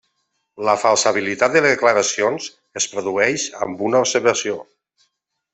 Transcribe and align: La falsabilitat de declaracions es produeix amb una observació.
La 0.67 0.73
falsabilitat 0.83 1.57
de 1.57 1.61
declaracions 1.65 2.49
es 2.83 2.87
produeix 2.95 3.47
amb 3.67 3.85
una 3.91 4.05
observació. 4.07 4.61